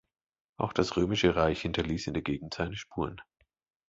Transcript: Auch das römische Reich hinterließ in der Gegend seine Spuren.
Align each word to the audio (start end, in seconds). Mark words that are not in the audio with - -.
Auch 0.57 0.73
das 0.73 0.97
römische 0.97 1.35
Reich 1.35 1.61
hinterließ 1.61 2.07
in 2.07 2.15
der 2.15 2.23
Gegend 2.23 2.55
seine 2.55 2.75
Spuren. 2.75 3.21